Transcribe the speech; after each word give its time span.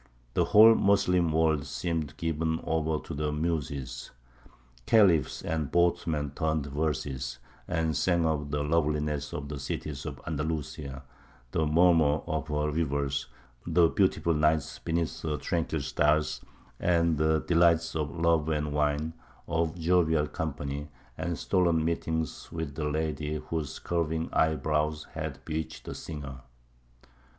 The 0.33 0.45
whole 0.45 0.73
Moslem 0.73 1.31
world 1.31 1.63
seemed 1.67 2.17
given 2.17 2.59
over 2.63 2.97
to 3.05 3.13
the 3.13 3.31
Muses; 3.31 4.09
Khalifs 4.87 5.43
and 5.43 5.69
boatmen 5.71 6.31
turned 6.31 6.65
verses, 6.65 7.37
and 7.67 7.95
sang 7.95 8.25
of 8.25 8.49
the 8.49 8.63
loveliness 8.63 9.31
of 9.31 9.47
the 9.47 9.59
cities 9.59 10.07
of 10.07 10.19
Andalusia, 10.25 11.03
the 11.51 11.67
murmur 11.67 12.23
of 12.25 12.47
her 12.47 12.71
rivers, 12.71 13.27
the 13.67 13.89
beautiful 13.89 14.33
nights 14.33 14.79
beneath 14.79 15.21
her 15.21 15.37
tranquil 15.37 15.81
stars, 15.81 16.41
and 16.79 17.19
the 17.19 17.41
delights 17.41 17.95
of 17.95 18.09
love 18.09 18.49
and 18.49 18.73
wine, 18.73 19.13
of 19.47 19.77
jovial 19.77 20.25
company 20.25 20.89
and 21.15 21.37
stolen 21.37 21.85
meetings 21.85 22.51
with 22.51 22.73
the 22.73 22.85
lady 22.89 23.35
whose 23.35 23.77
curving 23.77 24.33
eyebrows 24.33 25.03
had 25.13 25.45
bewitched 25.45 25.85
the 25.85 25.93
singer. 25.93 26.41